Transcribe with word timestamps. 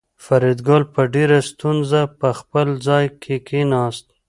فریدګل 0.25 0.83
په 0.93 1.01
ډېره 1.15 1.39
ستونزه 1.49 2.01
په 2.19 2.29
خپل 2.39 2.67
ځای 2.87 3.05
کې 3.21 3.35
کېناست 3.47 4.05